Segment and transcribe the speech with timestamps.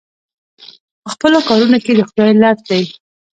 [1.03, 2.83] په خپلو کارونو کې د خدای لټ دی.